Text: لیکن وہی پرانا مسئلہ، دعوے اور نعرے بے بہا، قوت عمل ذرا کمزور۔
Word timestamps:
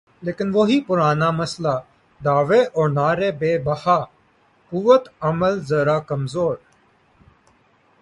لیکن 0.21 0.51
وہی 0.53 0.81
پرانا 0.81 1.29
مسئلہ، 1.31 1.75
دعوے 2.25 2.61
اور 2.63 2.89
نعرے 2.89 3.31
بے 3.31 3.57
بہا، 3.57 3.99
قوت 4.71 5.09
عمل 5.21 5.59
ذرا 5.65 5.99
کمزور۔ 5.99 6.55